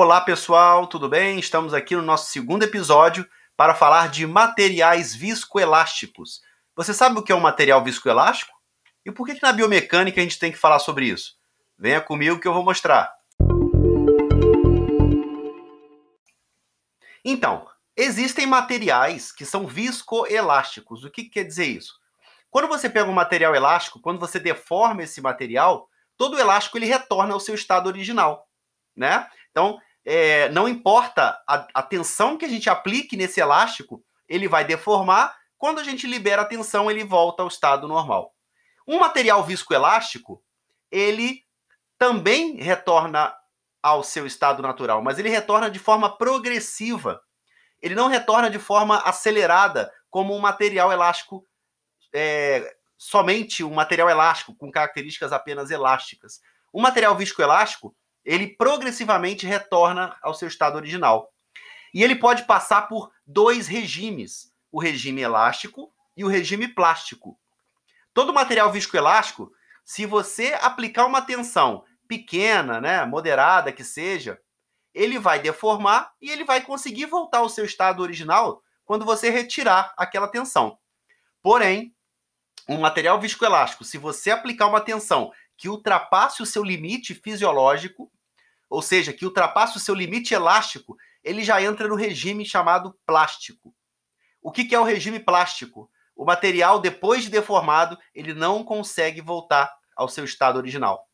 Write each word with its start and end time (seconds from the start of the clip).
Olá 0.00 0.20
pessoal, 0.20 0.86
tudo 0.86 1.08
bem? 1.08 1.40
Estamos 1.40 1.74
aqui 1.74 1.96
no 1.96 2.02
nosso 2.02 2.30
segundo 2.30 2.62
episódio 2.62 3.28
para 3.56 3.74
falar 3.74 4.08
de 4.08 4.28
materiais 4.28 5.12
viscoelásticos. 5.12 6.40
Você 6.76 6.94
sabe 6.94 7.18
o 7.18 7.22
que 7.22 7.32
é 7.32 7.34
um 7.34 7.40
material 7.40 7.82
viscoelástico? 7.82 8.52
E 9.04 9.10
por 9.10 9.26
que, 9.26 9.34
que 9.34 9.42
na 9.42 9.52
biomecânica 9.52 10.20
a 10.20 10.22
gente 10.22 10.38
tem 10.38 10.52
que 10.52 10.56
falar 10.56 10.78
sobre 10.78 11.06
isso? 11.06 11.34
Venha 11.76 12.00
comigo 12.00 12.38
que 12.38 12.46
eu 12.46 12.54
vou 12.54 12.62
mostrar. 12.62 13.12
Então, 17.24 17.66
existem 17.96 18.46
materiais 18.46 19.32
que 19.32 19.44
são 19.44 19.66
viscoelásticos. 19.66 21.02
O 21.02 21.10
que, 21.10 21.24
que 21.24 21.30
quer 21.30 21.44
dizer 21.44 21.66
isso? 21.66 21.94
Quando 22.52 22.68
você 22.68 22.88
pega 22.88 23.10
um 23.10 23.12
material 23.12 23.52
elástico, 23.52 24.00
quando 24.00 24.20
você 24.20 24.38
deforma 24.38 25.02
esse 25.02 25.20
material, 25.20 25.88
todo 26.16 26.36
o 26.36 26.38
elástico 26.38 26.78
ele 26.78 26.86
retorna 26.86 27.34
ao 27.34 27.40
seu 27.40 27.56
estado 27.56 27.88
original, 27.88 28.48
né? 28.96 29.28
Então, 29.50 29.76
é, 30.10 30.48
não 30.48 30.66
importa 30.66 31.38
a, 31.46 31.68
a 31.74 31.82
tensão 31.82 32.38
que 32.38 32.46
a 32.46 32.48
gente 32.48 32.70
aplique 32.70 33.14
nesse 33.14 33.40
elástico, 33.40 34.02
ele 34.26 34.48
vai 34.48 34.64
deformar. 34.64 35.36
Quando 35.58 35.80
a 35.80 35.84
gente 35.84 36.06
libera 36.06 36.40
a 36.40 36.46
tensão, 36.46 36.90
ele 36.90 37.04
volta 37.04 37.42
ao 37.42 37.48
estado 37.48 37.86
normal. 37.86 38.34
Um 38.86 38.98
material 38.98 39.44
viscoelástico, 39.44 40.42
ele 40.90 41.44
também 41.98 42.56
retorna 42.56 43.36
ao 43.82 44.02
seu 44.02 44.26
estado 44.26 44.62
natural, 44.62 45.02
mas 45.02 45.18
ele 45.18 45.28
retorna 45.28 45.70
de 45.70 45.78
forma 45.78 46.16
progressiva. 46.16 47.20
Ele 47.82 47.94
não 47.94 48.08
retorna 48.08 48.48
de 48.48 48.58
forma 48.58 48.96
acelerada, 49.00 49.92
como 50.08 50.34
um 50.34 50.40
material 50.40 50.90
elástico 50.90 51.46
é, 52.14 52.74
somente 52.96 53.62
um 53.62 53.74
material 53.74 54.08
elástico, 54.08 54.54
com 54.54 54.70
características 54.70 55.34
apenas 55.34 55.70
elásticas. 55.70 56.40
Um 56.72 56.80
material 56.80 57.14
viscoelástico, 57.14 57.94
ele 58.28 58.46
progressivamente 58.46 59.46
retorna 59.46 60.14
ao 60.22 60.34
seu 60.34 60.46
estado 60.46 60.76
original. 60.76 61.32
E 61.94 62.04
ele 62.04 62.14
pode 62.14 62.44
passar 62.44 62.82
por 62.82 63.10
dois 63.26 63.66
regimes: 63.66 64.52
o 64.70 64.78
regime 64.78 65.22
elástico 65.22 65.90
e 66.14 66.22
o 66.22 66.28
regime 66.28 66.68
plástico. 66.68 67.40
Todo 68.12 68.34
material 68.34 68.70
viscoelástico, 68.70 69.50
se 69.82 70.04
você 70.04 70.52
aplicar 70.60 71.06
uma 71.06 71.22
tensão 71.22 71.84
pequena, 72.06 72.82
né, 72.82 73.06
moderada 73.06 73.72
que 73.72 73.82
seja, 73.82 74.38
ele 74.92 75.18
vai 75.18 75.38
deformar 75.38 76.12
e 76.20 76.30
ele 76.30 76.44
vai 76.44 76.60
conseguir 76.60 77.06
voltar 77.06 77.38
ao 77.38 77.48
seu 77.48 77.64
estado 77.64 78.02
original 78.02 78.62
quando 78.84 79.06
você 79.06 79.30
retirar 79.30 79.94
aquela 79.96 80.28
tensão. 80.28 80.78
Porém, 81.42 81.94
um 82.68 82.78
material 82.78 83.18
viscoelástico, 83.18 83.84
se 83.84 83.96
você 83.96 84.30
aplicar 84.30 84.66
uma 84.66 84.82
tensão 84.82 85.32
que 85.56 85.68
ultrapasse 85.68 86.42
o 86.42 86.46
seu 86.46 86.62
limite 86.62 87.14
fisiológico, 87.14 88.12
ou 88.68 88.82
seja, 88.82 89.12
que 89.12 89.24
ultrapasse 89.24 89.76
o 89.76 89.80
seu 89.80 89.94
limite 89.94 90.34
elástico, 90.34 90.96
ele 91.24 91.42
já 91.42 91.62
entra 91.62 91.88
no 91.88 91.94
regime 91.94 92.44
chamado 92.44 92.96
plástico. 93.06 93.74
O 94.42 94.52
que, 94.52 94.74
é 94.74 94.80
o 94.80 94.84
regime 94.84 95.18
plástico? 95.18 95.90
O 96.14 96.24
material, 96.24 96.78
depois 96.78 97.22
de 97.22 97.30
deformado, 97.30 97.98
ele 98.14 98.34
não 98.34 98.64
consegue 98.64 99.20
voltar 99.20 99.72
ao 99.96 100.08
seu 100.08 100.24
estado 100.24 100.56
original. 100.56 101.08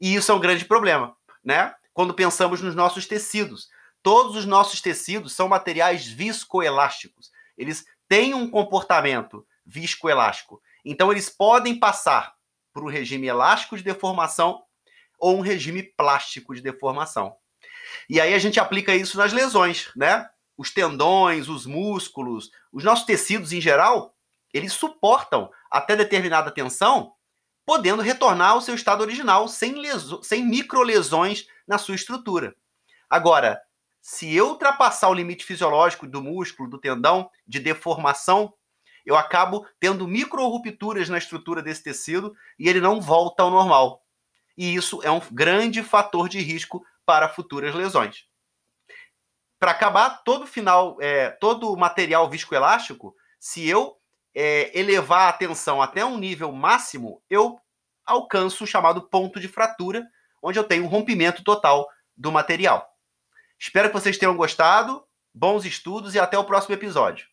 E 0.00 0.14
isso 0.14 0.30
é 0.30 0.34
um 0.34 0.40
grande 0.40 0.64
problema, 0.64 1.16
né? 1.44 1.74
Quando 1.92 2.14
pensamos 2.14 2.60
nos 2.60 2.74
nossos 2.74 3.06
tecidos. 3.06 3.68
Todos 4.02 4.36
os 4.36 4.44
nossos 4.44 4.80
tecidos 4.80 5.32
são 5.32 5.48
materiais 5.48 6.06
viscoelásticos. 6.06 7.30
Eles 7.56 7.84
têm 8.08 8.34
um 8.34 8.48
comportamento 8.48 9.46
viscoelástico. 9.64 10.62
Então, 10.84 11.10
eles 11.10 11.28
podem 11.28 11.78
passar 11.78 12.34
para 12.72 12.84
o 12.84 12.88
regime 12.88 13.26
elástico 13.26 13.76
de 13.76 13.82
deformação 13.82 14.62
ou 15.18 15.36
um 15.36 15.40
regime 15.40 15.82
plástico 15.82 16.54
de 16.54 16.60
deformação. 16.60 17.36
E 18.08 18.20
aí 18.20 18.34
a 18.34 18.38
gente 18.38 18.60
aplica 18.60 18.94
isso 18.94 19.16
nas 19.16 19.32
lesões, 19.32 19.90
né? 19.96 20.28
Os 20.56 20.70
tendões, 20.70 21.48
os 21.48 21.66
músculos, 21.66 22.50
os 22.72 22.82
nossos 22.84 23.04
tecidos 23.04 23.52
em 23.52 23.60
geral, 23.60 24.14
eles 24.52 24.72
suportam 24.72 25.50
até 25.70 25.94
determinada 25.94 26.50
tensão, 26.50 27.12
podendo 27.64 28.00
retornar 28.00 28.52
ao 28.52 28.60
seu 28.60 28.74
estado 28.74 29.02
original 29.02 29.48
sem, 29.48 29.74
sem 30.22 30.46
microlesões 30.46 31.46
na 31.66 31.78
sua 31.78 31.94
estrutura. 31.94 32.54
Agora, 33.10 33.60
se 34.00 34.32
eu 34.34 34.50
ultrapassar 34.50 35.08
o 35.08 35.14
limite 35.14 35.44
fisiológico 35.44 36.06
do 36.06 36.22
músculo, 36.22 36.70
do 36.70 36.78
tendão, 36.78 37.28
de 37.46 37.58
deformação, 37.58 38.54
eu 39.04 39.16
acabo 39.16 39.66
tendo 39.80 40.06
micro-rupturas 40.06 41.08
na 41.08 41.18
estrutura 41.18 41.60
desse 41.60 41.82
tecido 41.82 42.34
e 42.58 42.68
ele 42.68 42.80
não 42.80 43.00
volta 43.00 43.42
ao 43.42 43.50
normal. 43.50 44.05
E 44.56 44.74
isso 44.74 45.00
é 45.02 45.10
um 45.10 45.20
grande 45.30 45.82
fator 45.82 46.28
de 46.28 46.40
risco 46.40 46.84
para 47.04 47.28
futuras 47.28 47.74
lesões. 47.74 48.24
Para 49.58 49.70
acabar, 49.70 50.22
todo 50.24 50.46
final, 50.46 50.96
é, 51.00 51.30
todo 51.30 51.76
material 51.76 52.28
viscoelástico, 52.28 53.14
se 53.38 53.66
eu 53.68 53.96
é, 54.34 54.78
elevar 54.78 55.28
a 55.28 55.32
tensão 55.32 55.80
até 55.80 56.04
um 56.04 56.18
nível 56.18 56.52
máximo, 56.52 57.22
eu 57.30 57.58
alcanço 58.04 58.64
o 58.64 58.66
chamado 58.66 59.08
ponto 59.08 59.40
de 59.40 59.48
fratura, 59.48 60.06
onde 60.42 60.58
eu 60.58 60.64
tenho 60.64 60.84
um 60.84 60.88
rompimento 60.88 61.42
total 61.42 61.88
do 62.16 62.30
material. 62.30 62.86
Espero 63.58 63.88
que 63.88 63.94
vocês 63.94 64.18
tenham 64.18 64.36
gostado. 64.36 65.04
Bons 65.34 65.64
estudos 65.64 66.14
e 66.14 66.18
até 66.18 66.38
o 66.38 66.44
próximo 66.44 66.74
episódio. 66.74 67.26